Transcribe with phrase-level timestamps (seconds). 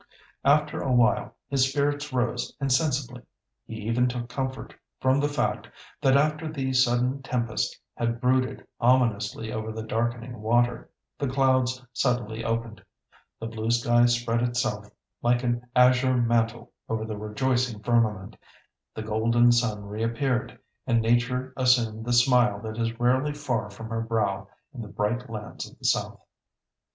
[0.43, 3.21] After a while, his spirits rose insensibly.
[3.67, 5.69] He even took comfort from the fact
[6.01, 12.43] that after the sudden tempest had brooded ominously over the darkening water, the clouds suddenly
[12.43, 14.87] opened—the blue sky spread itself
[15.21, 20.57] like an azure mantle over the rejoicing firmament—the golden sun reappeared,
[20.87, 25.29] and Nature assumed the smile that is rarely far from her brow in the bright
[25.29, 26.25] lands of the South.